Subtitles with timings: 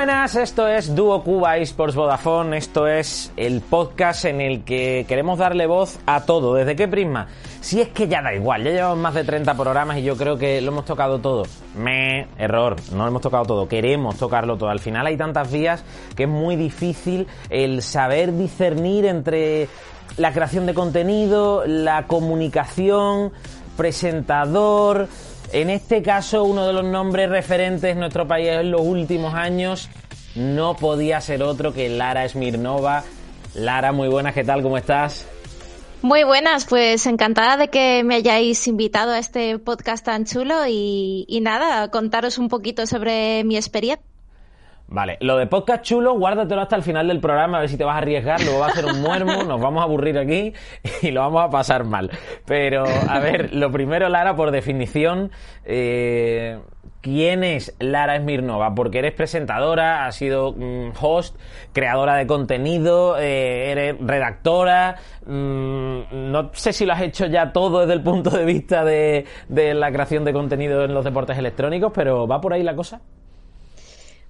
[0.00, 5.38] buenas, esto es Duo Cuba Esports Vodafone, esto es el podcast en el que queremos
[5.38, 6.54] darle voz a todo.
[6.54, 7.26] ¿Desde qué prisma?
[7.60, 10.38] Si es que ya da igual, ya llevamos más de 30 programas y yo creo
[10.38, 11.42] que lo hemos tocado todo.
[11.76, 14.70] Me, error, no lo hemos tocado todo, queremos tocarlo todo.
[14.70, 15.84] Al final hay tantas vías
[16.16, 19.68] que es muy difícil el saber discernir entre
[20.16, 23.32] la creación de contenido, la comunicación,
[23.76, 25.08] presentador,
[25.52, 29.88] en este caso, uno de los nombres referentes en nuestro país en los últimos años
[30.34, 33.04] no podía ser otro que Lara Smirnova.
[33.54, 34.62] Lara, muy buenas, ¿qué tal?
[34.62, 35.26] ¿Cómo estás?
[36.02, 41.26] Muy buenas, pues encantada de que me hayáis invitado a este podcast tan chulo y,
[41.28, 44.10] y nada, contaros un poquito sobre mi experiencia.
[44.92, 47.84] Vale, lo de podcast chulo, guárdatelo hasta el final del programa, a ver si te
[47.84, 50.52] vas a arriesgar, luego va a ser un muermo, nos vamos a aburrir aquí
[51.00, 52.10] y lo vamos a pasar mal.
[52.44, 55.30] Pero, a ver, lo primero, Lara, por definición,
[55.64, 56.58] eh,
[57.00, 58.74] ¿quién es Lara Smirnova?
[58.74, 61.36] Porque eres presentadora, has sido mm, host,
[61.72, 67.80] creadora de contenido, eh, eres redactora, mm, no sé si lo has hecho ya todo
[67.80, 72.26] desde el punto de vista de, la creación de contenido en los deportes electrónicos, pero
[72.26, 73.00] ¿va por ahí la cosa?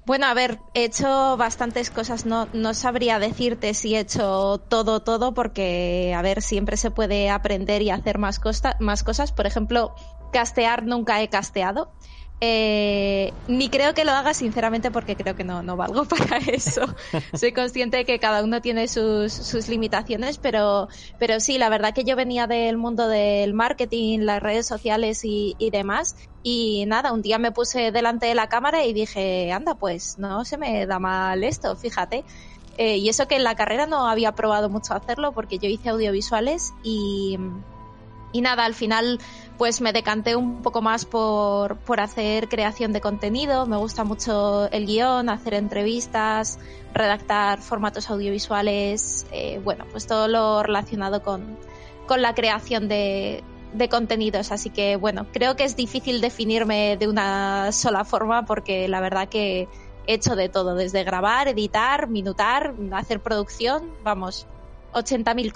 [0.06, 5.00] Bueno, a ver, he hecho bastantes cosas, no, no sabría decirte si he hecho todo,
[5.00, 9.30] todo, porque, a ver, siempre se puede aprender y hacer más, costa, más cosas.
[9.30, 9.94] Por ejemplo,
[10.32, 11.92] castear nunca he casteado.
[12.42, 16.82] Eh, ni creo que lo haga sinceramente porque creo que no, no valgo para eso.
[17.34, 20.88] Soy consciente de que cada uno tiene sus, sus limitaciones, pero,
[21.18, 25.54] pero sí, la verdad que yo venía del mundo del marketing, las redes sociales y,
[25.58, 26.14] y demás.
[26.42, 30.44] Y nada, un día me puse delante de la cámara y dije, anda, pues no
[30.46, 32.24] se me da mal esto, fíjate.
[32.78, 35.90] Eh, y eso que en la carrera no había probado mucho hacerlo porque yo hice
[35.90, 37.36] audiovisuales y,
[38.32, 39.18] y nada, al final
[39.58, 43.66] pues me decanté un poco más por, por hacer creación de contenido.
[43.66, 46.58] Me gusta mucho el guion, hacer entrevistas,
[46.94, 51.58] redactar formatos audiovisuales, eh, bueno, pues todo lo relacionado con,
[52.06, 54.50] con la creación de, de contenidos.
[54.50, 59.28] Así que bueno, creo que es difícil definirme de una sola forma porque la verdad
[59.28, 59.68] que
[60.06, 64.46] he hecho de todo, desde grabar, editar, minutar, hacer producción, vamos,
[64.94, 65.52] 80.000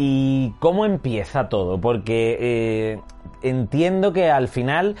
[0.00, 1.80] ¿Y cómo empieza todo?
[1.80, 3.00] Porque eh,
[3.42, 4.94] entiendo que al final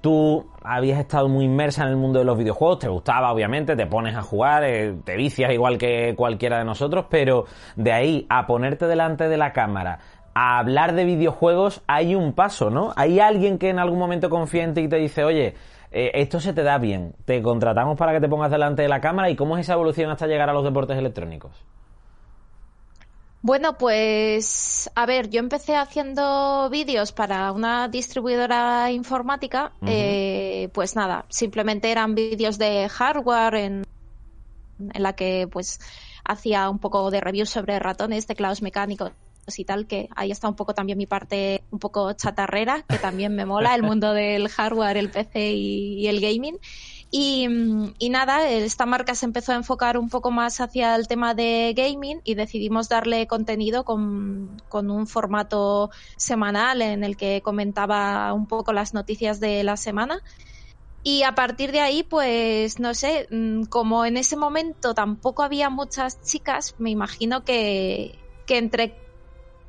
[0.00, 3.84] tú habías estado muy inmersa en el mundo de los videojuegos, te gustaba obviamente, te
[3.84, 7.44] pones a jugar, eh, te vicias igual que cualquiera de nosotros, pero
[7.76, 9.98] de ahí a ponerte delante de la cámara,
[10.32, 12.94] a hablar de videojuegos, hay un paso, ¿no?
[12.96, 15.56] Hay alguien que en algún momento confía en ti y te dice, oye,
[15.90, 19.02] eh, esto se te da bien, te contratamos para que te pongas delante de la
[19.02, 21.66] cámara y cómo es esa evolución hasta llegar a los deportes electrónicos.
[23.40, 29.72] Bueno, pues a ver, yo empecé haciendo vídeos para una distribuidora informática.
[29.80, 29.88] Uh -huh.
[29.90, 33.84] eh, pues nada, simplemente eran vídeos de hardware en,
[34.92, 35.78] en la que pues
[36.24, 39.12] hacía un poco de reviews sobre ratones, teclados mecánicos
[39.56, 43.34] y tal, que ahí está un poco también mi parte un poco chatarrera, que también
[43.34, 46.58] me mola el mundo del hardware, el PC y, y el gaming.
[47.10, 47.48] Y,
[48.10, 52.20] nada, esta marca se empezó a enfocar un poco más hacia el tema de gaming
[52.22, 58.74] y decidimos darle contenido con, con, un formato semanal en el que comentaba un poco
[58.74, 60.22] las noticias de la semana.
[61.02, 63.26] Y a partir de ahí, pues no sé,
[63.70, 68.94] como en ese momento tampoco había muchas chicas, me imagino que, que entre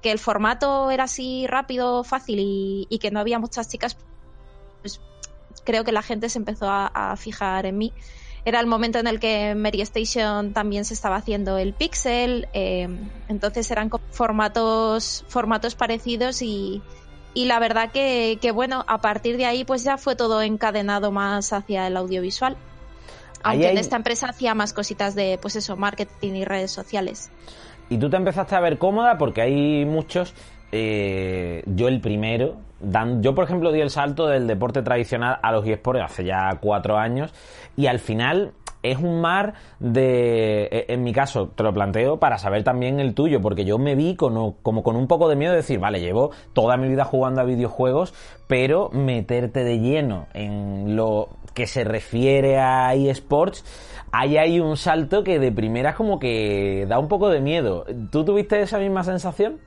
[0.02, 3.98] que el formato era así rápido, fácil y, y que no había muchas chicas,
[5.64, 7.94] creo que la gente se empezó a, a, fijar en mí.
[8.46, 12.88] Era el momento en el que Mary Station también se estaba haciendo el Pixel, eh,
[13.28, 16.82] entonces eran formatos, formatos parecidos y,
[17.34, 21.12] y la verdad que, que, bueno, a partir de ahí pues ya fue todo encadenado
[21.12, 22.56] más hacia el audiovisual.
[23.44, 23.72] Aunque hay...
[23.74, 27.30] en esta empresa hacía más cositas de, pues eso, marketing y redes sociales.
[27.90, 30.34] Y tú te empezaste a ver cómoda porque hay muchos
[30.72, 32.58] eh, yo el primero,
[33.22, 36.98] yo por ejemplo di el salto del deporte tradicional a los eSports hace ya cuatro
[36.98, 37.34] años
[37.76, 42.38] y al final es un mar de, e, en mi caso, te lo planteo para
[42.38, 45.58] saber también el tuyo, porque yo me vi como con un poco de miedo de
[45.58, 48.14] decir, vale, llevo toda mi vida jugando a videojuegos,
[48.48, 53.66] pero meterte de lleno en lo que se refiere a eSports,
[54.12, 57.86] ahí hay un salto que de primeras como que da un poco de miedo.
[58.12, 59.60] ¿Tú tuviste esa misma sensación?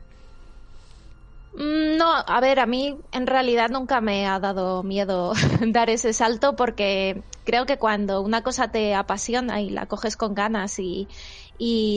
[1.54, 5.32] Mm, no, a ver, a mí en realidad nunca me ha dado miedo
[5.66, 10.34] dar ese salto porque creo que cuando una cosa te apasiona y la coges con
[10.34, 11.08] ganas y,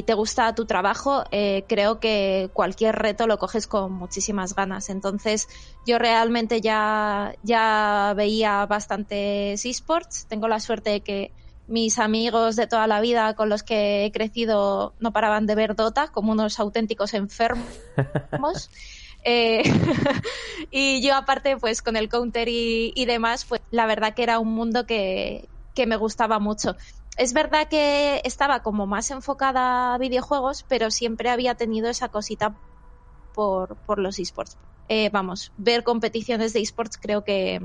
[0.06, 4.90] te gusta tu trabajo, eh, creo que cualquier reto lo coges con muchísimas ganas.
[4.90, 5.48] Entonces,
[5.86, 10.28] yo realmente ya, ya veía bastantes esports.
[10.28, 11.34] Tengo la suerte de que
[11.66, 15.76] mis amigos de toda la vida con los que he crecido no paraban de ver
[15.76, 17.66] Dota como unos auténticos enfermos.
[19.26, 19.64] Eh,
[20.72, 24.54] y yo aparte, pues con el counter y, demás, pues la verdad que era un
[24.54, 26.76] mundo que, que me gustaba mucho.
[27.18, 32.60] Es verdad que estaba como más enfocada a videojuegos, pero siempre había tenido esa cosita
[33.34, 34.58] por, por los esports.
[34.88, 37.60] Eh, vamos, ver competiciones de esports creo que,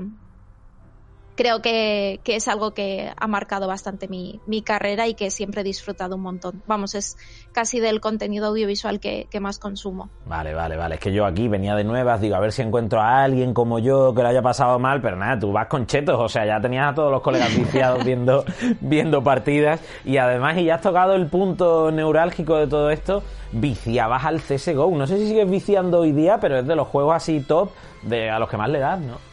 [1.41, 6.15] creo que, es algo que ha marcado bastante mi, carrera y que siempre he disfrutado
[6.15, 6.61] un montón.
[6.67, 7.17] Vamos, es
[7.51, 10.11] casi del contenido audiovisual que, más consumo.
[10.27, 10.95] Vale, vale, vale.
[10.95, 13.79] Es que yo aquí venía de nuevas, digo, a ver si encuentro a alguien como
[13.79, 16.61] yo que lo haya pasado mal, pero nada, tú vas con chetos, o sea, ya
[16.61, 18.45] tenías a todos los colegas viciados viendo,
[18.79, 24.25] viendo partidas y además, y ya has tocado el punto neurálgico de todo esto, viciabas
[24.25, 24.91] al CSGO.
[24.95, 27.71] No sé si sigues viciando hoy día, pero es de los juegos así top
[28.03, 29.30] de a los que más le das, ¿no?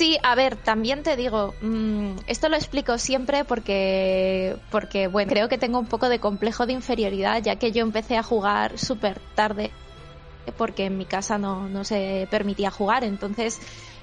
[0.00, 5.50] Sí, a ver, también te digo, mm, esto lo explico siempre porque, porque, bueno, creo
[5.50, 9.20] que tengo un poco de complejo de inferioridad, ya que yo empecé a jugar súper
[9.34, 9.70] tarde,
[10.56, 13.58] porque en mi casa no, no se permitía jugar, entonces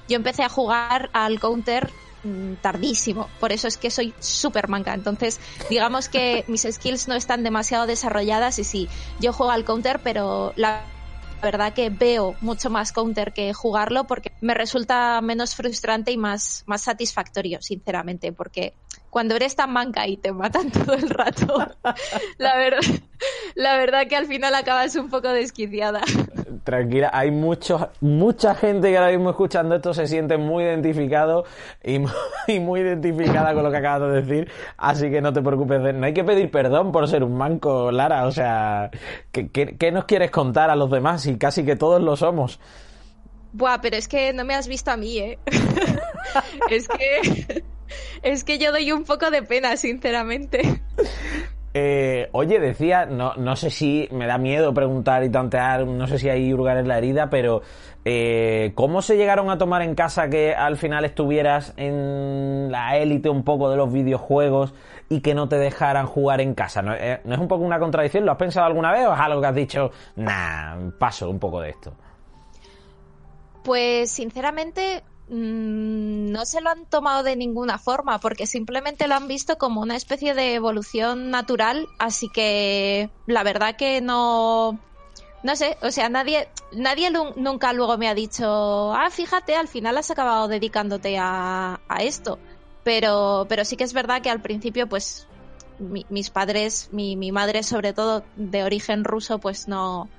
[0.08, 1.90] yo empecé a jugar al counter
[2.24, 4.94] mm, tardísimo, por eso es que soy súper manca.
[4.94, 8.88] Entonces, digamos que mis skills no están demasiado desarrolladas y sí,
[9.20, 10.97] yo juego al counter, pero la la
[11.42, 16.64] verdad que veo mucho más counter que jugarlo porque me resulta menos frustrante y más,
[16.66, 18.76] más satisfactorio, sinceramente, porque
[19.18, 21.58] cuando eres tan manca y te matan todo el rato,
[22.38, 22.82] la verdad,
[23.56, 26.02] la verdad que al final acabas un poco desquiciada.
[26.64, 31.46] Tranquila, hay mucho, mucha gente que ahora mismo escuchando esto se siente muy identificado
[31.84, 36.06] y, muy identificada con lo que acabas de decir, así que no te preocupes, no
[36.06, 38.92] hay que pedir perdón por ser un manco, Lara, o sea,
[39.32, 41.26] ¿qué, qué nos quieres contar a los demás?
[41.26, 42.60] Y casi que todos lo somos.
[43.54, 45.40] Buah, pero es que no me has visto a mí, ¿eh?
[46.70, 47.64] es que...
[48.24, 50.82] Es que yo doy un poco de pena, sinceramente.
[51.80, 56.18] Eh, oye, decía, no, no sé si me da miedo preguntar y tantear, no sé
[56.18, 57.62] si hay hurgar en la herida, pero
[58.04, 63.30] eh, ¿cómo se llegaron a tomar en casa que al final estuvieras en la élite
[63.30, 64.74] un poco de los videojuegos
[65.08, 66.82] y que no te dejaran jugar en casa?
[66.82, 68.26] ¿No, eh, ¿No, es un poco una contradicción?
[68.26, 71.62] ¿Lo has pensado alguna vez o es algo que has dicho, nah, paso un poco
[71.62, 71.94] de esto?
[73.64, 79.58] Pues sinceramente no se lo han tomado de ninguna forma porque simplemente lo han visto
[79.58, 84.80] como una especie de evolución natural así que la verdad que no
[85.44, 89.98] no sé o sea nadie nadie nunca luego me ha dicho ah fíjate al final
[89.98, 92.40] has acabado dedicándote a, esto
[92.84, 95.28] pero pero sí que es verdad que al principio pues
[95.80, 100.10] mis padres mi, mi madre sobre todo de origen ruso pues no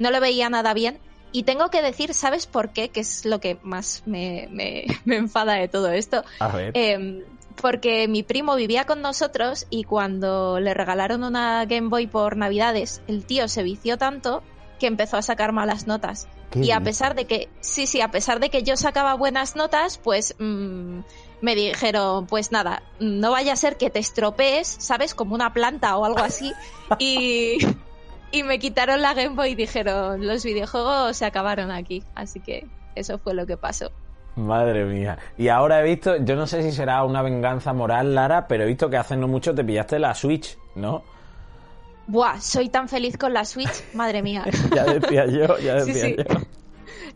[0.00, 0.98] no lo veía nada bien
[1.32, 2.88] y tengo que decir, ¿sabes por qué?
[2.88, 4.48] Que es lo que más me,
[5.04, 6.24] me, enfada de todo esto.
[6.40, 6.72] A ver.
[6.74, 7.22] Em,
[7.60, 13.02] porque mi primo vivía con nosotros y cuando le regalaron una Game Boy por Navidades,
[13.08, 14.42] el tío se vició tanto
[14.78, 16.28] que empezó a sacar malas notas.
[16.54, 19.98] Y a pesar de que, sí, sí, a pesar de que yo sacaba buenas notas,
[19.98, 21.00] pues mm,
[21.42, 25.14] me dijeron, pues nada, no vaya a ser que te estropees, ¿sabes?
[25.14, 26.54] Como una planta o algo así.
[26.98, 27.58] y,
[28.30, 32.02] y me quitaron la Game Boy y dijeron, los videojuegos se acabaron aquí.
[32.14, 33.90] Así que eso fue lo que pasó.
[34.36, 35.18] Madre mía.
[35.36, 38.66] Y ahora he visto, yo no sé si será una venganza moral, Lara, pero he
[38.66, 41.02] visto que hace no mucho te pillaste la Switch, ¿no?
[42.06, 44.44] Buah, soy tan feliz con la Switch, madre mía.
[44.74, 46.24] ya decía yo, ya decía yo.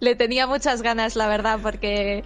[0.01, 2.25] Le tenía muchas ganas, la verdad, porque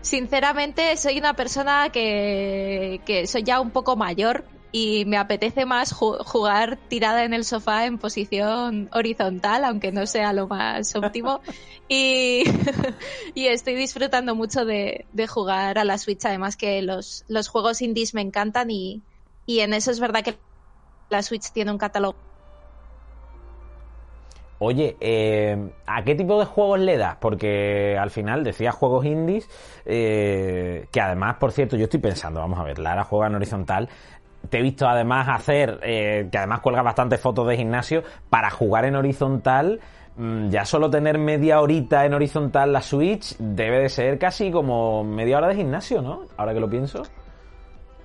[0.00, 5.92] sinceramente soy una persona que, que soy ya un poco mayor y me apetece más
[5.92, 11.40] jugar tirada en el sofá en posición horizontal, aunque no sea lo más óptimo.
[11.88, 12.44] y,
[13.34, 18.20] estoy disfrutando mucho de, jugar a la Switch, además que los, los juegos indies me
[18.20, 19.02] encantan y,
[19.44, 20.38] y en eso es verdad que
[21.08, 22.16] la Switch tiene un catálogo
[24.62, 27.16] Oye, eh, ¿a qué tipo de juegos le das?
[27.18, 29.48] Porque al final decía juegos indies,
[29.86, 33.88] eh, que además, por cierto, yo estoy pensando, vamos a ver, Lara juega en horizontal.
[34.48, 38.84] Te he visto además hacer, eh, que además cuelga bastantes fotos de gimnasio, para jugar
[38.84, 39.80] en horizontal.
[40.16, 45.04] Mm, ya solo tener media horita en horizontal la Switch debe de ser casi como
[45.04, 46.22] media hora de gimnasio, ¿no?
[46.36, 47.02] Ahora que lo pienso.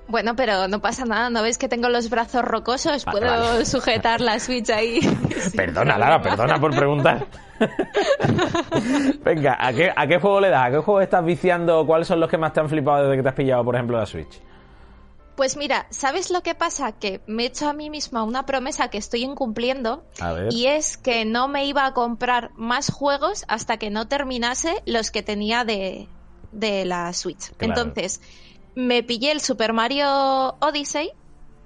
[0.08, 3.06] Bueno, pero no pasa nada, ¿no ves que tengo los brazos rocosos?
[3.06, 5.00] Puedo sujetar la Switch ahí.
[5.56, 7.26] perdona, Lara, perdona por preguntar.
[9.24, 10.68] Venga, ¿a qué, ¿a qué juego le das?
[10.68, 11.86] ¿A qué juego estás viciando?
[11.88, 13.98] ¿Cuáles son los que más te han flipado desde que te has pillado, por ejemplo,
[13.98, 14.40] la Switch?
[15.36, 16.94] Pues mira, ¿sabes lo que pasa?
[16.94, 20.06] Que me he hecho a mí misma una promesa que estoy incumpliendo
[20.50, 25.12] y es que no me iba a comprar más juegos hasta que no terminase los
[25.12, 26.08] que tenía de,
[26.54, 27.52] de la Switch.
[27.60, 28.22] Entonces,
[28.76, 31.12] me pillé el Super Mario Odyssey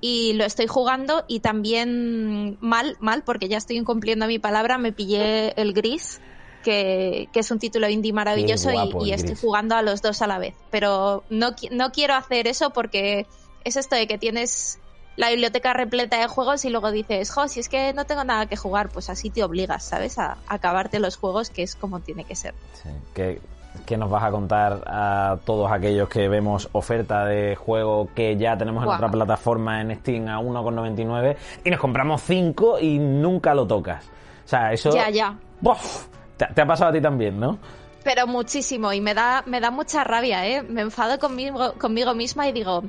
[0.02, 4.94] y lo estoy jugando y también mal, mal, porque ya estoy incumpliendo mi palabra, me
[4.94, 6.22] pillé el gris,
[6.64, 8.72] que, es un título indie maravilloso
[9.02, 10.56] y, estoy jugando a los dos a la vez.
[10.72, 13.28] Pero no, no quiero hacer eso porque
[13.70, 14.80] es esto de que tienes
[15.16, 18.46] la biblioteca repleta de juegos y luego dices, jo, si es que no tengo nada
[18.46, 20.18] que jugar, pues así te obligas, ¿sabes?
[20.18, 22.54] A, acabarte los juegos, que es como tiene que ser.
[22.82, 23.42] Sí, que
[23.86, 28.58] ¿Qué nos vas a contar a todos aquellos que vemos oferta de juego que ya
[28.58, 33.68] tenemos en otra plataforma en Steam a 1,99 y nos compramos 5 y nunca lo
[33.68, 34.06] tocas?
[34.46, 34.92] O sea, eso...
[34.92, 35.38] Ya, ya.
[36.38, 37.60] Te, ha pasado a ti también, ¿no?
[38.04, 40.64] Pero muchísimo y me da, me da mucha rabia, ¿eh?
[40.64, 42.84] Me enfado conmigo, conmigo misma y digo,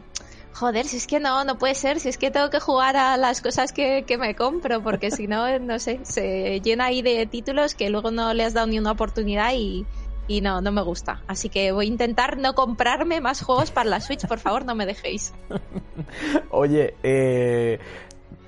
[0.55, 3.17] joder, si es que no, no puede ser, si es que tengo que jugar a
[3.17, 7.27] las cosas que, que me compro, porque si no, no sé, se llena ahí de
[7.27, 9.87] títulos que luego no le has dado ni una oportunidad y,
[10.29, 11.23] y no, no me gusta.
[11.27, 14.75] Así que voy a intentar no comprarme más juegos para la Switch, por favor, no
[14.75, 15.35] me dejéis.
[16.51, 17.79] Oye, eh,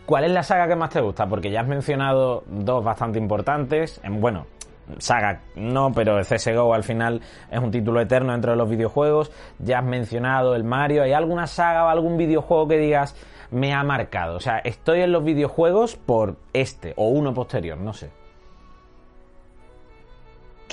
[0.07, 1.27] ¿cuál es la saga que más te gusta?
[1.27, 4.01] Porque ya has mencionado dos bastante importantes.
[4.09, 4.47] Bueno,
[4.99, 7.21] saga no, pero el CSGO al final
[7.51, 9.31] es un título eterno dentro de los videojuegos.
[9.59, 11.03] Ya has mencionado el Mario.
[11.03, 13.17] ¿Hay alguna saga o algún videojuego que digas
[13.51, 14.37] me ha marcado?
[14.37, 18.11] O sea, estoy en los videojuegos por este o uno posterior, no sé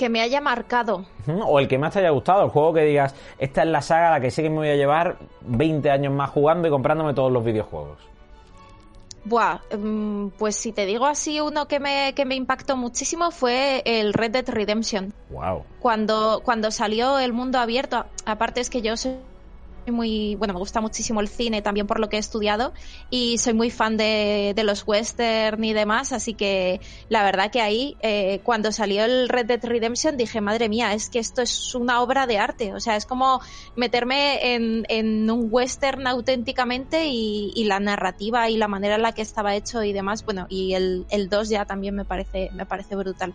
[0.00, 1.04] que me haya marcado.
[1.44, 4.08] O el que más te haya gustado, el juego que digas, esta es la saga
[4.08, 7.12] a la que sí que me voy a llevar 20 años más jugando y comprándome
[7.12, 7.98] todos los videojuegos.
[9.24, 13.82] Buah, mm, pues si te digo así, uno que me, que me impactó muchísimo fue
[13.84, 15.12] el Red Dead Redemption.
[15.30, 15.64] Wow.
[15.78, 19.16] Cuando, cuando salió el mundo abierto, aparte es que yo soy
[19.86, 22.72] muy, bueno, me gusta muchísimo el cine también por lo que he estudiado
[23.08, 27.96] y soy muy fan de, los western y demás, así que la verdad que ahí,
[28.02, 32.02] eh, cuando salió el Red Dead Redemption, dije, madre mía, es que esto es una
[32.02, 33.40] obra de arte, o sea, es como
[33.74, 39.54] meterme en, un western auténticamente y, la narrativa y la manera en la que estaba
[39.54, 43.34] hecho y demás, bueno, y el, el 2 ya también me parece, me parece brutal.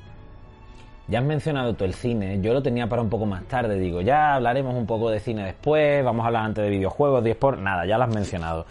[1.07, 4.01] Ya has mencionado tú el cine, yo lo tenía para un poco más tarde, digo,
[4.01, 7.59] ya hablaremos un poco de cine después, vamos a hablar antes de videojuegos, de por
[7.59, 8.65] nada, ya lo has mencionado.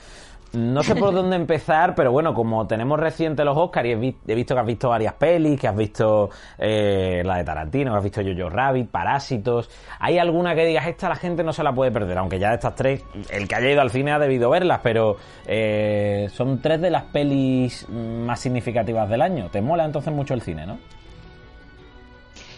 [0.55, 4.55] No sé por dónde empezar, pero bueno, como tenemos reciente los Oscars y he, visto
[4.55, 8.23] que has visto varias pelis, que has visto eh, la de Tarantino, que has visto
[8.23, 12.19] Jojo Rabbit, Parásitos, ¿hay alguna que digas, esta la gente no se la puede perder?
[12.19, 15.17] Aunque ya de estas tres, el que haya ido al cine ha debido verlas, pero
[15.45, 19.49] eh, son tres de las pelis más significativas del año.
[19.51, 20.79] ¿Te mola entonces mucho el cine, no?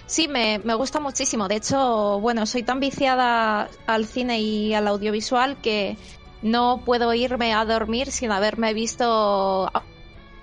[0.06, 1.48] Sí, me, me, gusta muchísimo.
[1.48, 5.96] De hecho, bueno, soy tan viciada al cine y al audiovisual que
[6.42, 9.70] no puedo irme a dormir sin haberme visto,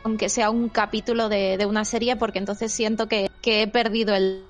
[0.04, 4.46] aunque sea un capítulo de, una serie, porque entonces siento que, he perdido el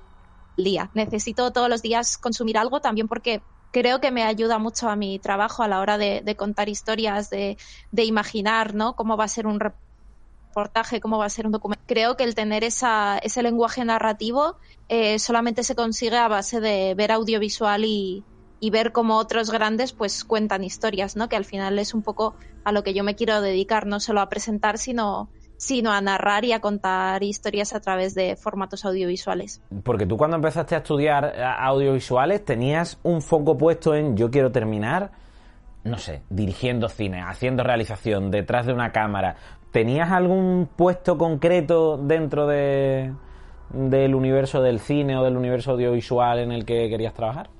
[0.56, 0.90] día.
[0.94, 5.18] Necesito todos los días consumir algo también porque creo que me ayuda mucho a mi
[5.18, 7.56] trabajo a la hora de, contar historias, de,
[7.92, 8.96] de, imaginar, ¿no?
[8.96, 9.60] Cómo va a ser un
[10.54, 11.82] reportaje, cómo va a ser un documento.
[11.86, 14.56] Creo que el tener esa, ese lenguaje narrativo
[14.88, 18.24] eh, solamente se consigue a base de ver audiovisual y,
[18.72, 21.28] ver cómo otros grandes pues cuentan historias, ¿no?
[21.28, 22.34] Que al final es un poco
[22.64, 26.46] a lo que yo me quiero dedicar, no solo a presentar, sino sino a narrar
[26.46, 29.62] y a contar historias a través de formatos audiovisuales.
[29.82, 35.10] Porque tú cuando empezaste a estudiar audiovisuales tenías un foco puesto en yo quiero terminar,
[35.84, 39.36] no sé, dirigiendo cine, haciendo realización, detrás de una cámara.
[39.74, 43.12] ¿Tenías algún puesto concreto dentro de,
[43.70, 47.50] del universo del cine o del universo audiovisual en el que querías trabajar?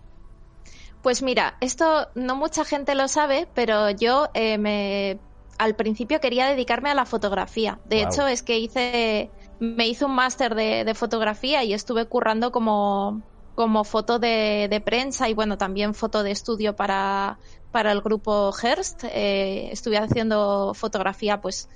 [1.02, 5.18] Pues mira, esto no mucha gente lo sabe, pero yo eh, me
[5.59, 7.80] al principio quería dedicarme a la fotografía.
[7.85, 9.28] De hecho, es que hice
[9.59, 13.23] me hice un máster de, fotografía y estuve currando como,
[13.56, 17.40] como foto de, prensa y bueno, también foto de estudio para,
[17.73, 19.02] para el grupo Hearst.
[19.02, 21.68] Eh, estuve haciendo fotografía pues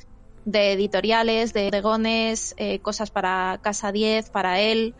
[0.50, 4.94] de editoriales, de bodegones, eh, cosas para Casa 10, para él.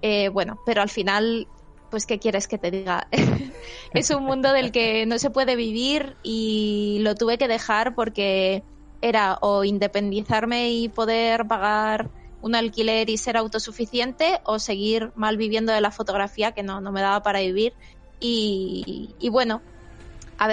[0.00, 1.46] Eh, bueno, pero al final,
[1.90, 3.06] pues, ¿qué quieres que te diga?
[3.92, 8.62] es un mundo del que no se puede vivir y lo tuve que dejar porque
[9.02, 15.74] era o independizarme y poder pagar un alquiler y ser autosuficiente o seguir mal viviendo
[15.74, 17.74] de la fotografía que no, no me daba para vivir.
[18.20, 19.60] Y, y bueno,
[20.38, 20.48] a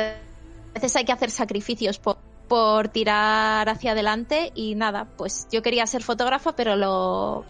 [0.73, 2.17] veces hay que hacer sacrificios por,
[2.51, 7.45] por tirar hacia adelante y nada, pues yo quería ser fotógrafa, pero lo,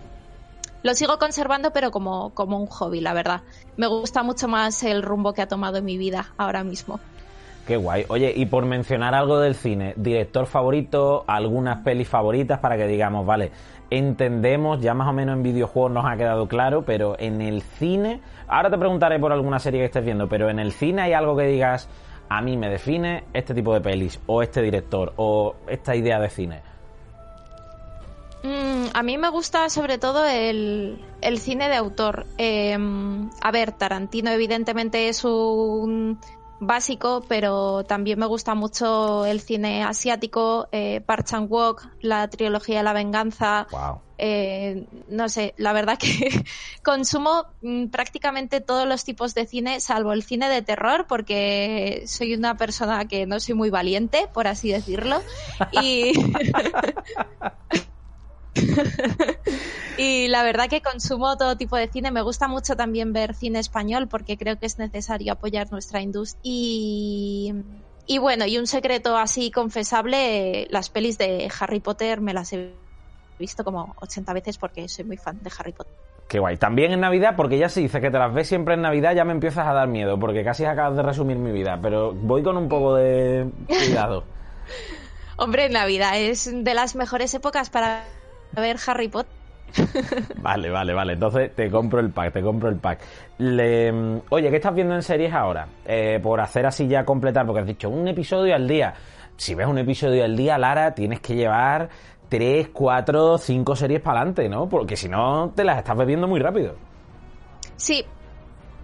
[0.84, 3.42] lo sigo conservando, pero como, como un hobby, la verdad.
[3.78, 7.00] Me gusta mucho más el rumbo que ha tomado en mi vida ahora mismo.
[7.66, 8.06] Qué guay.
[8.10, 13.26] Oye, y por mencionar algo del cine, director favorito, algunas pelis favoritas para que digamos,
[13.26, 13.50] vale,
[13.90, 18.22] entendemos, ya más o menos en videojuegos nos ha quedado claro, pero en el cine,
[18.48, 21.36] ahora te preguntaré por alguna serie que estés viendo, pero en el cine hay algo
[21.36, 21.90] que digas,
[22.32, 26.30] a mí me define este tipo de pelis, o este director, o esta idea de
[26.30, 26.62] cine?
[28.42, 30.98] Mm, a mí me gusta sobre todo el,
[31.40, 32.26] cine de autor.
[32.38, 36.20] Em, a ver, Tarantino evidentemente es un
[36.62, 42.78] básico, pero también me gusta mucho el cine asiático, eh, Park Chan Wook, la trilogía
[42.78, 43.68] de la venganza.
[44.20, 46.30] Eh, no sé, la verdad que
[46.84, 52.36] consumo mm, prácticamente todos los tipos de cine, salvo el cine de terror, porque soy
[52.36, 55.20] una persona que no soy muy valiente, por así decirlo.
[55.72, 56.14] Y.
[59.98, 62.12] y la verdad que consumo todo tipo de cine.
[62.12, 66.40] Me gusta mucho también ver cine español porque creo que es necesario apoyar nuestra industria.
[66.44, 67.54] Y,
[68.08, 72.74] y bueno, y un secreto así confesable, las pelis de Harry Potter me las he
[73.40, 75.94] visto como 80 veces porque soy muy fan de Harry Potter.
[76.28, 76.56] Qué guay.
[76.56, 79.26] También en Navidad, porque ya se dice que te las ves siempre en Navidad, ya
[79.26, 82.56] me empiezas a dar miedo, porque casi acabas de resumir mi vida, pero voy con
[82.56, 84.24] un poco de cuidado.
[85.36, 88.06] Hombre, Navidad es de las mejores épocas para
[88.56, 89.42] a ver Harry Potter.
[90.38, 91.14] vale, vale, vale.
[91.14, 93.00] Entonces te compro el pack, te compro el pack.
[93.40, 95.68] Oye, ¿qué estás viendo en series ahora?
[95.86, 98.94] Eh, por hacer así ya completar, porque has dicho un episodio al día.
[99.38, 101.90] Si ves un episodio al día, Lara, tienes que llevar
[102.30, 104.70] 3, 4, 5 series para adelante, ¿no?
[104.70, 106.76] Porque si no, te las estás bebiendo muy rápido.
[107.76, 108.06] Sí.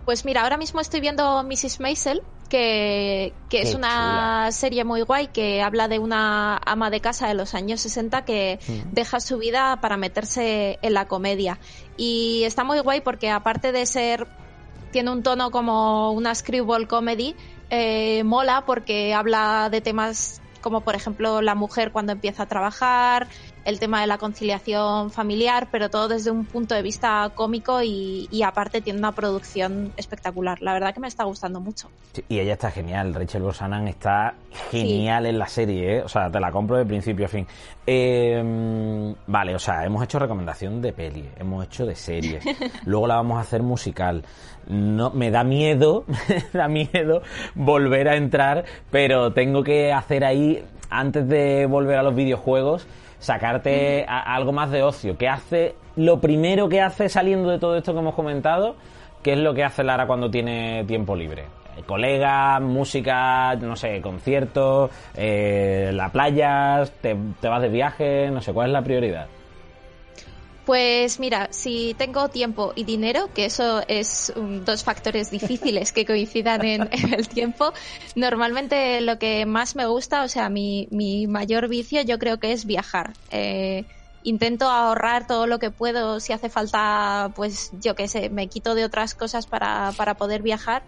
[0.05, 1.81] Pues mira, ahora mismo estoy viendo Mrs.
[1.81, 7.33] Maisel, que, es una serie muy guay que habla de una ama de casa de
[7.33, 8.94] los años 60 que mm.
[8.94, 11.60] deja su vida para meterse en la comedia.
[11.98, 14.27] Y está muy guay porque aparte de ser,
[14.92, 17.36] tiene un tono como una screwball comedy,
[17.70, 23.27] eh, mola porque habla de temas como por ejemplo la mujer cuando empieza a trabajar,
[23.68, 28.42] el tema de la conciliación familiar, pero todo desde un punto de vista cómico y,
[28.42, 30.62] aparte tiene una producción espectacular.
[30.62, 31.90] La verdad que me está gustando mucho.
[32.30, 34.36] y ella está genial, Rachel Bosanan está
[34.72, 36.01] genial en la serie, ¿eh?
[36.01, 37.46] o sea, te la compro de principio a fin.
[37.86, 42.46] Em, vale, o sea, hemos hecho recomendación de peli, hemos hecho de series,
[42.86, 44.24] luego la vamos a hacer musical.
[44.70, 47.22] No, me da miedo, me da miedo
[47.53, 52.88] volver a entrar, pero tengo que hacer ahí, antes de volver a los videojuegos,
[53.20, 55.18] sacarte algo más de ocio.
[55.18, 55.75] ¿Qué hace?
[55.96, 58.75] Lo primero que hace saliendo de todo esto que hemos comentado,
[59.24, 61.46] ¿qué es lo que hace Lara cuando tiene tiempo libre?
[61.77, 68.42] Eh, colegas, música, no sé, conciertos, eh, la playa, te, te vas de viaje, no
[68.42, 69.27] sé, ¿cuál es la prioridad?
[70.68, 76.66] Pues mira, si tengo tiempo y dinero, que eso es dos factores difíciles que coincidan
[76.66, 77.72] en, el tiempo,
[78.16, 82.51] normalmente lo que más me gusta, o sea, mi, mi mayor vicio yo creo que
[82.51, 83.16] es viajar.
[83.32, 83.86] Eh,
[84.24, 88.75] intento ahorrar todo lo que puedo, si hace falta, pues yo qué sé, me quito
[88.75, 90.84] de otras cosas para, para poder viajar.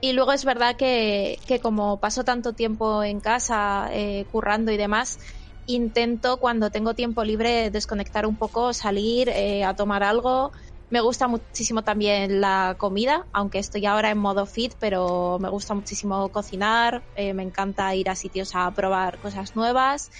[0.00, 4.76] Y luego es verdad que, que como paso tanto tiempo en casa, eh, currando y
[4.76, 5.18] demás,
[5.66, 10.52] intento cuando tengo tiempo libre desconectar un poco, salir eh, a tomar algo.
[10.88, 15.74] Me gusta muchísimo también la comida, aunque estoy ahora en modo fit, pero me gusta
[15.74, 20.10] muchísimo cocinar, eh, me encanta ir a sitios a probar cosas nuevas.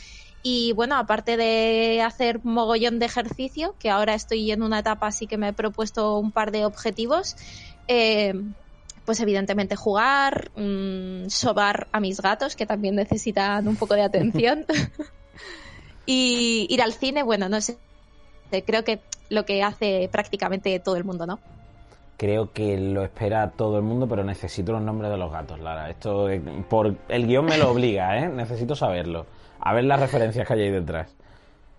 [0.43, 5.27] Y bueno, aparte de hacer mogollón de ejercicio, que ahora estoy en una etapa así
[5.27, 7.37] que me he propuesto un par de objetivos,
[7.87, 8.35] eh,
[9.05, 14.67] pues evidentemente jugar, mm, sobar a mis gatos, que también necesitan un poco de atención.
[16.09, 17.79] Y ir al cine, bueno, no sé,
[18.65, 21.41] creo que lo que hace prácticamente todo el mundo, ¿no?
[22.17, 25.91] Creo que lo espera todo el mundo, pero necesito los nombres de los gatos, Lara.
[25.91, 26.29] Esto
[26.71, 28.29] por el guion me lo obliga, ¿eh?
[28.29, 29.27] Necesito saberlo.
[29.61, 31.15] A ver las referencias que hay ahí detrás.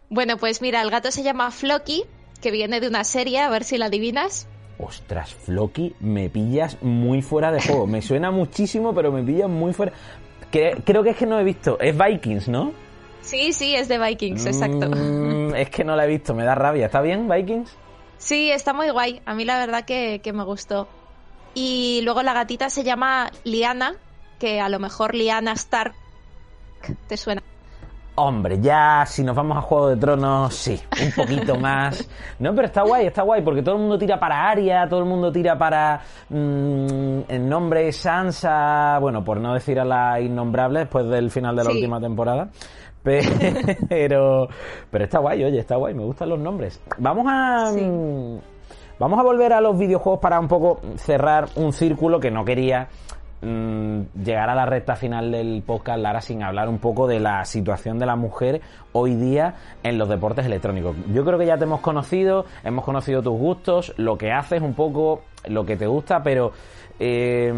[0.10, 2.04] Bueno, pues mira, el gato se llama Floki,
[2.42, 4.48] que viene de una serie, a ver si la adivinas.
[4.78, 7.88] Ostras, Floki, me pillas muy fuera de juego.
[7.88, 9.92] Me suena muchísimo, pero me pillas muy fuera.
[10.52, 11.80] creo que es que no he visto.
[11.80, 12.74] Es Vikings, ¿no?
[13.28, 14.90] Sí, sí, es de Vikings, exacto.
[14.90, 16.86] Mm, es que no la he visto, me da rabia.
[16.86, 17.76] ¿Está bien, Vikings?
[18.18, 19.22] Sí, está muy guay.
[19.26, 20.88] A mí la verdad que, que me gustó.
[21.54, 23.96] Y luego la gatita se llama Liana,
[24.40, 25.94] que a lo mejor Liana Stark
[27.10, 27.44] te suena.
[28.16, 32.10] Hombre, ya si nos vamos a Juego de Tronos, sí, un poquito más.
[32.40, 35.06] No, pero está guay, está guay, porque todo el mundo tira para Aria, todo el
[35.06, 41.08] mundo tira para mm, el nombre Sansa, bueno, por no decir a la innombrable después
[41.08, 42.50] del final de la última temporada.
[43.90, 44.48] Pero,
[44.92, 46.82] pero está guay, oye, está guay, me gustan los nombres.
[46.98, 47.72] Vamos a...
[47.72, 48.40] Mm,
[49.00, 52.90] vamos a volver a los videojuegos para un poco cerrar un círculo que no quería
[53.40, 57.46] Mm, llegar a la recta final del podcast, Lara, sin hablar un poco de la
[57.46, 58.62] situación de la mujer
[58.94, 60.96] hoy día en los deportes electrónicos.
[61.14, 64.74] Yo creo que ya te hemos conocido, hemos conocido tus gustos, lo que haces, un
[64.74, 66.52] poco lo que te gusta, pero
[67.00, 67.54] eh,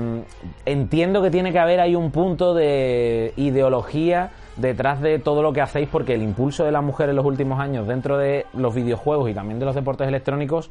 [0.66, 5.62] entiendo que tiene que haber ahí un punto de ideología detrás de todo lo que
[5.62, 9.30] hacéis, porque el impulso de la mujer en los últimos años dentro de los videojuegos
[9.30, 10.70] y también de los deportes electrónicos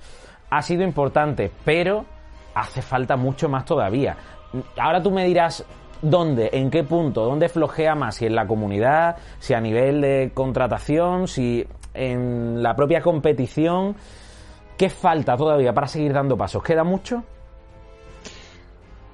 [0.51, 2.05] ha sido importante, pero
[2.55, 4.16] hace falta mucho más todavía.
[4.79, 5.64] Ahora tú me dirás
[6.01, 10.31] dónde, en qué punto, dónde flojea más, si en la comunidad, si a nivel de
[10.35, 13.96] contratación, si en la propia competición.
[14.77, 16.62] ¿Qué falta todavía para seguir dando pasos?
[16.62, 17.24] ¿Queda mucho?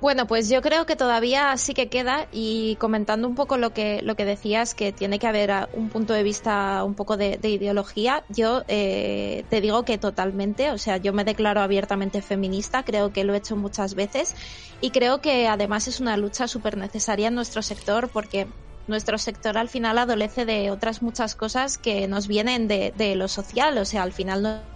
[0.00, 4.02] Bueno, pues yo creo que todavía sí que queda y comentando un poco lo que,
[4.02, 8.24] lo que decías, que tiene que haber un punto de vista un poco de, ideología,
[8.28, 13.24] yo eh, te digo que totalmente, o sea, yo me declaro abiertamente feminista, creo que
[13.24, 14.34] lo he hecho muchas veces
[14.80, 18.48] y creo que además es una lucha súper necesaria en nuestro sector porque
[18.86, 23.28] nuestro sector al final adolece de otras muchas cosas que nos vienen de, de lo
[23.28, 24.73] social, o sea, al final no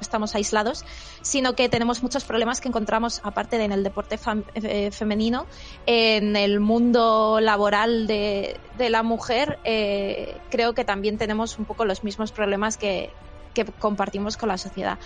[0.00, 0.84] estamos aislados,
[1.22, 4.18] sino que tenemos muchos problemas que encontramos, aparte de en el deporte
[4.54, 5.46] eh, femenino,
[5.86, 12.04] en el mundo laboral de, la mujer, eh, creo que también tenemos un poco los
[12.04, 13.10] mismos problemas que,
[13.54, 14.98] que compartimos con la sociedad.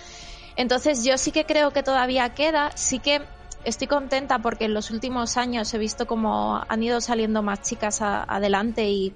[0.55, 3.21] Entonces yo sí que creo que todavía queda, sí que
[3.63, 8.01] estoy contenta porque en los últimos años he visto como han ido saliendo más chicas
[8.01, 9.13] adelante y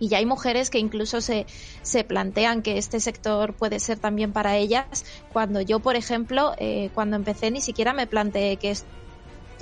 [0.00, 1.46] y ya hay mujeres que incluso se,
[1.82, 6.90] se plantean que este sector puede ser también para ellas, cuando yo, por ejemplo, eh,
[6.94, 8.88] cuando empecé ni siquiera me planteé que esto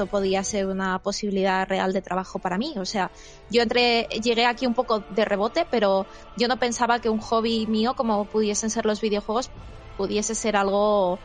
[0.06, 2.72] podía ser una posibilidad real de trabajo para mí.
[2.76, 3.10] O sea,
[3.50, 7.66] yo entré, llegué aquí un poco de rebote, pero yo no pensaba que un hobby
[7.66, 9.50] mío, como pudiesen ser los videojuegos,
[9.96, 11.18] pudiese ser algo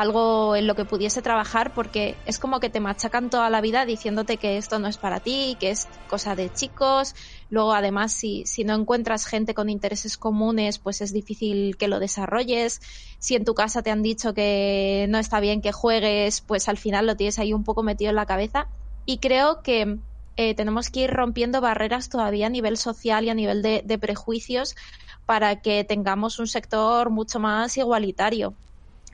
[0.00, 3.84] algo en lo que pudiese trabajar porque es como que te machacan toda la vida
[3.84, 7.14] diciéndote que esto no es para ti, que es cosa de chicos.
[7.50, 11.98] Luego, además, si, si no encuentras gente con intereses comunes, pues es difícil que lo
[11.98, 12.80] desarrolles.
[13.18, 16.78] Si en tu casa te han dicho que no está bien que juegues, pues al
[16.78, 18.68] final lo tienes ahí un poco metido en la cabeza.
[19.04, 19.98] Y creo que
[20.36, 23.98] eh, tenemos que ir rompiendo barreras todavía a nivel social y a nivel de, de
[23.98, 24.76] prejuicios
[25.26, 28.54] para que tengamos un sector mucho más igualitario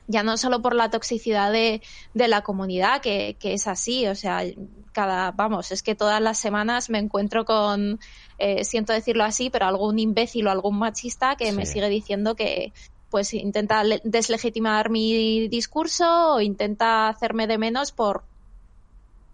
[0.07, 1.81] ya no solo por la toxicidad de,
[2.13, 4.43] de la comunidad, que, que, es así, o sea,
[4.91, 7.99] cada, vamos, es que todas las semanas me encuentro con,
[8.37, 12.73] eh, siento decirlo así, pero algún imbécil o algún machista que me sigue diciendo que
[13.09, 18.23] pues intenta deslegitimar mi discurso o intenta hacerme de menos por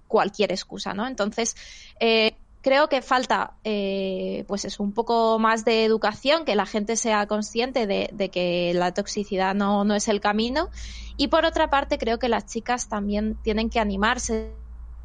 [0.07, 1.07] cualquier excusa, ¿no?
[1.07, 1.55] Entonces,
[1.99, 6.95] eh, creo que falta eh, pues es un poco más de educación, que la gente
[6.95, 10.69] sea consciente de, que la toxicidad no, no, es el camino.
[11.17, 14.55] Y por otra parte, creo que las chicas también tienen que animarse,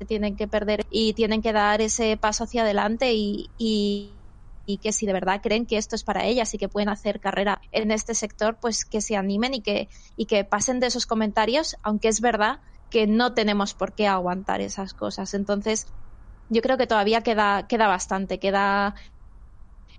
[0.07, 4.21] tienen que perder y tienen que dar ese paso hacia adelante y, y,
[4.67, 7.21] y que si de verdad creen que esto es para ellas y que pueden hacer
[7.21, 11.07] carrera en este sector, pues que se animen y que, y que pasen de esos
[11.07, 15.35] comentarios, aunque es verdad que no tenemos por qué aguantar esas cosas.
[15.35, 15.87] Entonces,
[16.49, 18.95] yo creo que todavía queda, queda bastante, queda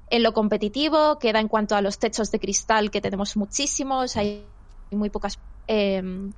[0.10, 4.46] en lo competitivo, queda en cuanto a los techos de cristal, que tenemos muchísimos, hay
[4.92, 6.32] muy pocas, em,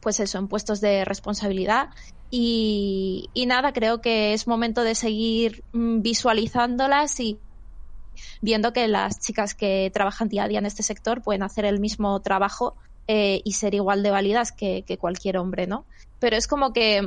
[0.00, 1.90] pues eso, en puestos de responsabilidad.
[2.30, 7.38] Y, nada, creo que es momento de seguir mm, visualizándolas y
[8.40, 11.80] viendo que las chicas que trabajan día a día en este sector pueden hacer el
[11.80, 12.74] mismo trabajo
[13.06, 15.84] eh, y ser igual de válidas que cualquier hombre, ¿no?
[16.18, 17.06] Pero es como que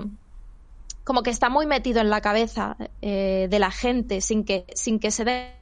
[1.08, 5.00] como que está muy metido en la cabeza eh, de la gente sin que, sin
[5.00, 5.54] que se den.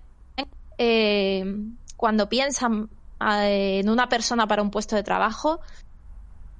[0.80, 1.46] Eh,
[1.96, 2.90] cuando piensan
[3.22, 5.60] eh, en una persona para un puesto de trabajo,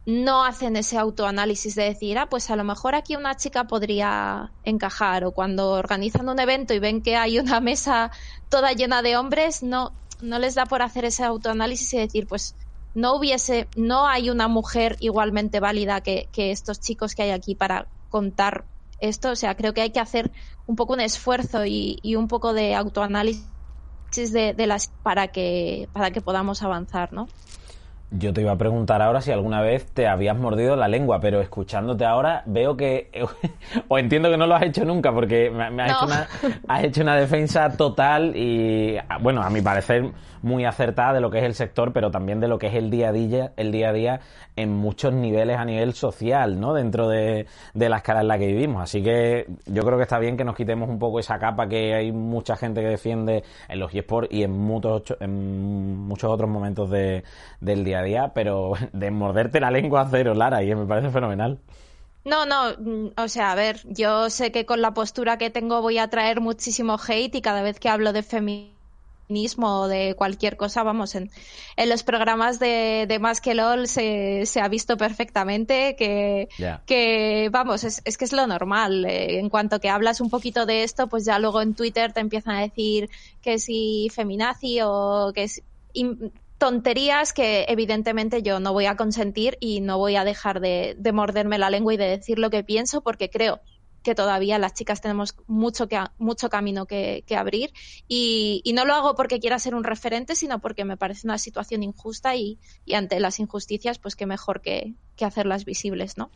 [0.06, 4.52] no hacen ese autoanálisis de decir, ah, pues a lo mejor aquí una chica podría
[4.64, 8.12] encajar, o cuando organizan un evento y ven que hay una mesa
[8.50, 12.56] toda llena de hombres, no, no les da por hacer ese autoanálisis y decir, pues
[12.94, 17.56] no hubiese, no hay una mujer igualmente válida que, que estos chicos que hay aquí
[17.56, 18.66] para contar
[19.00, 20.32] esto, o sea, creo que hay que hacer
[20.66, 23.46] un poco un esfuerzo y, un poco de autoanálisis
[24.32, 27.28] de, de las para que para que podamos avanzar, ¿no?
[28.18, 31.42] Yo te iba a preguntar ahora si alguna vez te habías mordido la lengua, pero
[31.42, 33.10] escuchándote ahora veo que,
[33.88, 36.28] o entiendo que no lo has hecho nunca, porque me, has, hecho una,
[36.68, 41.40] has, hecho una, defensa total y, bueno, a mi parecer muy acertada de lo que
[41.40, 43.90] es el sector, pero también de lo que es el día a día, el día
[43.90, 44.20] a día
[44.56, 46.74] en muchos niveles a nivel social, ¿no?
[46.74, 48.84] Dentro de, de la escala en la que vivimos.
[48.84, 51.94] Así que yo creo que está bien que nos quitemos un poco esa capa que
[51.94, 56.90] hay mucha gente que defiende en los eSports y en muchos, en muchos otros momentos
[56.90, 57.24] de,
[57.60, 61.10] del día a día, pero de morderte la lengua a cero, Lara, y me parece
[61.10, 61.60] fenomenal.
[62.24, 65.82] No, no, mm, o sea, a ver, yo sé que con la postura que tengo
[65.82, 70.58] voy a traer muchísimo hate y cada vez que hablo de feminismo o de cualquier
[70.58, 71.30] cosa, vamos, en,
[71.76, 76.50] en los programas de, de Más que LOL se, se ha visto perfectamente que,
[76.88, 79.06] que vamos, es, es, que es lo normal.
[79.06, 82.22] Eh, en cuanto que hablas un poquito de esto, pues ya luego en Twitter te
[82.22, 83.10] empiezan a decir
[83.44, 85.62] que si feminazi o que es
[86.66, 91.12] tonterías que evidentemente yo no voy a consentir y no voy a dejar de, de
[91.12, 93.62] morderme la lengua y de decir lo que pienso porque creo
[94.02, 97.72] que todavía las chicas tenemos mucho, que, mucho camino que, abrir
[98.08, 101.84] y, no lo hago porque quiera ser un referente, sino porque me parece una situación
[101.84, 102.58] injusta y,
[102.94, 106.30] ante las injusticias, pues qué mejor que, hacerlas visibles, ¿no?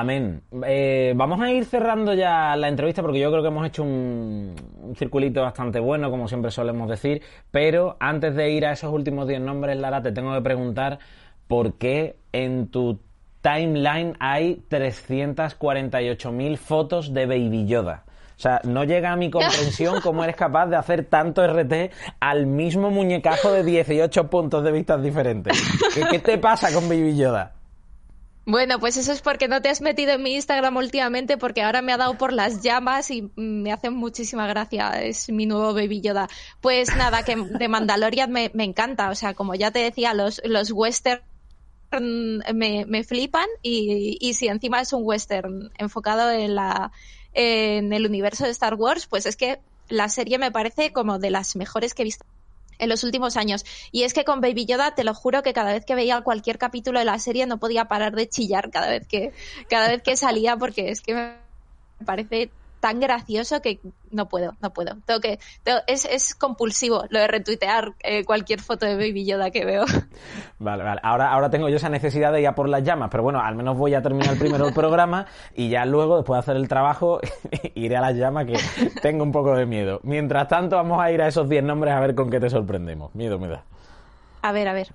[0.00, 0.42] Amén.
[0.64, 4.54] Eh, vamos a ir cerrando ya la entrevista porque yo creo que hemos hecho un,
[4.80, 9.26] un, circulito bastante bueno, como siempre solemos decir, pero antes de ir a esos últimos
[9.26, 11.00] 10 nombres, Lara, te tengo que preguntar
[11.48, 13.00] por qué en tu
[13.42, 18.04] timeline hay 348.000 fotos de Baby Yoda.
[18.36, 22.46] O sea, no llega a mi comprensión cómo eres capaz de hacer tanto RT al
[22.46, 25.60] mismo muñecajo de 18 puntos de vista diferentes.
[25.92, 27.57] ¿Qué, te pasa con Baby Yoda?
[28.48, 31.82] Bueno, pues eso es porque no te has metido en mi Instagram últimamente, porque ahora
[31.82, 35.02] me ha dado por las llamas y me hace muchísima gracia.
[35.02, 36.30] Es mi nuevo Baby Yoda.
[36.62, 39.10] Pues nada, que de Mandalorian me, me encanta.
[39.10, 41.20] O sea, como ya te decía, los, los western
[42.54, 46.90] me, me flipan y, y, si encima es un western enfocado en la
[47.34, 51.28] en el universo de Star Wars, pues es que la serie me parece como de
[51.28, 52.24] las mejores que he visto
[52.78, 53.64] en los últimos años.
[53.92, 56.58] Y es que con Baby Yoda, te lo juro que cada vez que veía cualquier
[56.58, 59.32] capítulo de la serie no podía parar de chillar cada vez que,
[59.68, 61.34] cada vez que salía, porque es que me
[62.04, 64.96] parece tan gracioso que no puedo, no puedo.
[65.04, 65.38] Tengo que,
[65.86, 69.84] es, es, compulsivo lo de retuitear eh, cualquier foto de Baby Yoda que veo.
[70.60, 71.00] Vale, vale.
[71.04, 73.54] Ahora, ahora tengo yo esa necesidad de ir a por las llamas, pero bueno, al
[73.54, 77.20] menos voy a terminar primero el programa y ya luego, después de hacer el trabajo,
[77.76, 78.58] iré a las llamas que
[79.00, 80.00] tengo un poco de miedo.
[80.02, 83.14] Mientras tanto, vamos a ir a esos 10 nombres a ver con qué te sorprendemos.
[83.14, 83.62] Miedo me da.
[84.42, 84.88] A ver, a ver.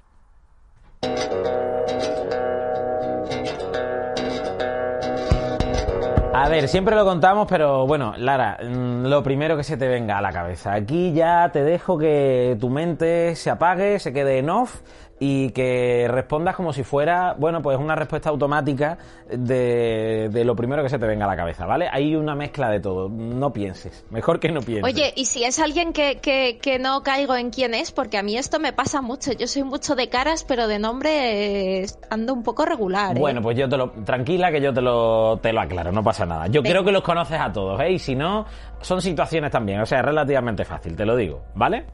[6.35, 10.17] A ver, siempre lo contamos, pero bueno, Lara, mm, lo primero que se te venga
[10.17, 10.73] a la cabeza.
[10.73, 14.81] Aquí ya te dejo que tu mente se apague, se quede en off
[15.19, 18.97] y que respondas como si fuera, bueno, pues una respuesta automática
[19.29, 21.87] de, de, lo primero que se te venga a la cabeza, ¿vale?
[21.91, 24.93] Hay una mezcla de todo, no pienses, mejor que no pienses.
[24.93, 28.23] Oye, y si es alguien que, que, que no caigo en quién es, porque a
[28.23, 32.43] mí esto me pasa mucho, yo soy mucho de caras, pero de nombre ando un
[32.43, 33.15] poco regular.
[33.15, 33.19] ¿eh?
[33.19, 36.25] Bueno, pues yo te lo, tranquila que yo te lo, te lo aclaro, no pasa
[36.25, 36.47] nada.
[36.47, 37.91] Yo creo que los conoces a todos, ¿eh?
[37.91, 38.45] Y si no,
[38.81, 41.85] son situaciones también, o sea, es relativamente fácil, te lo digo, ¿vale?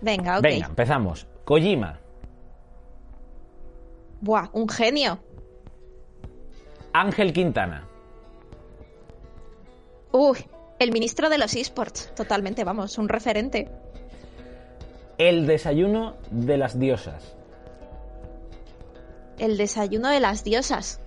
[0.00, 0.42] Venga, ok.
[0.42, 1.26] Venga, empezamos.
[1.44, 2.03] Kojima.
[4.24, 5.18] Buah, un genio.
[6.94, 7.86] Ángel Quintana.
[10.12, 10.38] Uy,
[10.78, 13.68] el ministro de los esports, totalmente, vamos, un referente.
[15.18, 17.36] El desayuno de las diosas.
[19.38, 21.02] El desayuno de las diosas.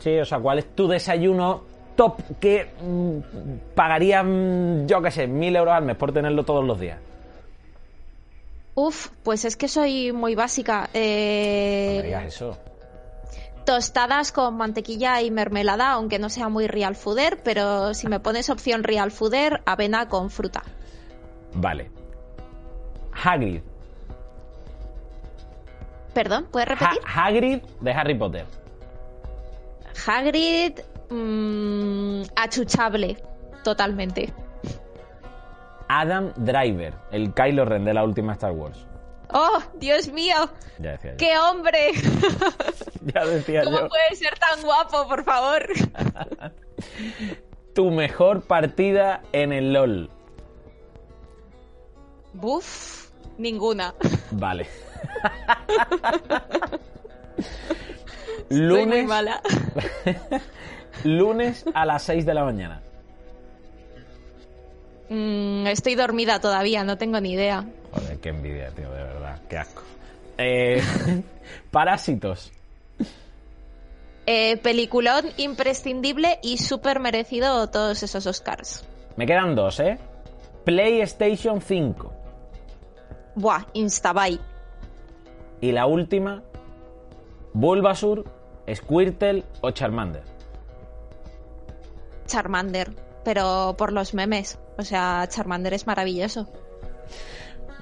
[0.00, 1.62] Sí, o sea, ¿cuál es tu desayuno
[1.94, 3.18] top que mm,
[3.76, 6.98] pagarían, yo qué sé, mil euros al mes por tenerlo todos los días?
[8.74, 10.88] Uf, pues es que soy muy básica.
[10.92, 11.94] Eh...
[11.98, 12.58] No digas eso.
[13.64, 18.50] Tostadas con mantequilla y mermelada, aunque no sea muy real fooder, pero si me pones
[18.50, 20.62] opción real fooder, avena con fruta.
[21.54, 21.90] Vale.
[23.12, 23.62] Hagrid.
[26.12, 27.00] Perdón, ¿puedes repetir?
[27.06, 28.44] Hagrid de Harry Potter.
[30.06, 33.16] Hagrid mmm, achuchable,
[33.62, 34.32] totalmente.
[35.88, 38.86] Adam Driver, el Kylo Ren de la última Star Wars.
[39.32, 40.34] ¡Oh, Dios mío!
[40.78, 41.16] Ya decía yo.
[41.16, 41.92] ¡Qué hombre!
[43.14, 43.88] ya decía ¿Cómo yo.
[43.88, 45.66] puede ser tan guapo, por favor?
[47.74, 50.10] tu mejor partida en el LOL.
[52.34, 53.94] Buf, ninguna.
[54.32, 54.66] Vale.
[58.50, 58.86] Lunes.
[58.86, 59.40] muy mala.
[61.04, 62.82] Lunes a las 6 de la mañana.
[65.14, 67.64] Mm, estoy dormida todavía, no tengo ni idea.
[67.92, 69.82] Joder, qué envidia, tío, de verdad, qué asco.
[70.38, 70.82] Eh,
[71.70, 72.50] parásitos.
[74.26, 78.84] Eh, peliculón imprescindible y súper merecido todos esos Oscars.
[79.16, 79.98] Me quedan dos, ¿eh?
[80.64, 82.12] PlayStation 5.
[83.36, 84.40] Buah, Instabuy.
[85.60, 86.42] Y la última,
[87.52, 88.24] Bulbasur,
[88.74, 90.24] Squirtle o Charmander.
[92.26, 92.90] Charmander,
[93.22, 94.58] pero por los memes.
[94.78, 96.48] O sea, Charmander es maravilloso.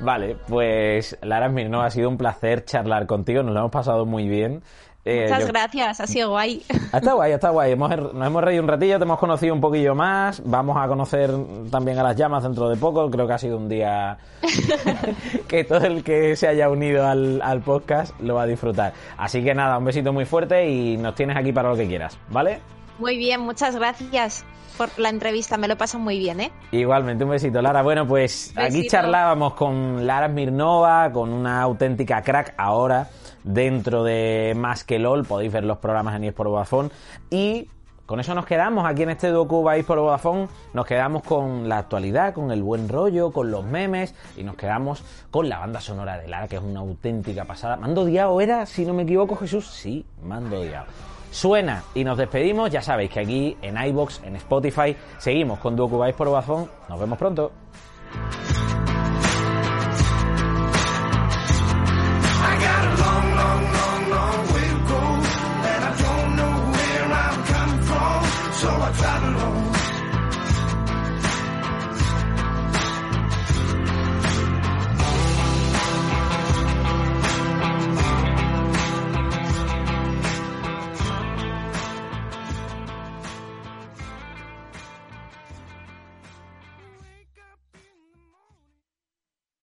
[0.00, 4.28] Vale, pues Lara no ha sido un placer charlar contigo, nos lo hemos pasado muy
[4.28, 4.62] bien.
[5.04, 6.62] Eh, Muchas gracias, ha sido guay.
[6.92, 7.72] Está guay, está guay.
[7.72, 10.40] Hemos, nos hemos reído un ratillo, te hemos conocido un poquillo más.
[10.44, 11.30] Vamos a conocer
[11.70, 13.10] también a las llamas dentro de poco.
[13.10, 14.18] Creo que ha sido un día
[15.48, 18.92] que todo el que se haya unido al, al, podcast lo va a disfrutar.
[19.16, 22.16] Así que nada, un besito muy fuerte y nos tienes aquí para lo que quieras,
[22.28, 22.60] ¿vale?
[23.00, 24.44] Muy bien, muchas gracias
[24.82, 26.50] por la entrevista, me lo paso muy bien, ¿eh?
[26.72, 27.82] Igualmente, un besito, Lara.
[27.82, 33.08] Bueno, pues aquí charlábamos con Lara Smirnova, con una auténtica crack ahora
[33.44, 35.24] dentro de Más que LOL.
[35.24, 36.90] Podéis ver los programas en eSport Vodafone.
[37.30, 37.68] Y
[38.06, 40.48] con eso nos quedamos aquí en este Docu by por Vodafone.
[40.74, 45.04] Nos quedamos con la actualidad, con el buen rollo, con los memes y nos quedamos
[45.30, 47.76] con la banda sonora de Lara, que es una auténtica pasada.
[47.76, 49.64] ¿Mando Diao era, si no me equivoco, Jesús?
[49.64, 50.86] Sí, Mando Diao.
[51.32, 52.70] Suena y nos despedimos.
[52.70, 56.68] Ya sabéis que aquí en iBox, en Spotify, seguimos con Docu by por Vodafone.
[56.88, 57.50] Nos vemos pronto.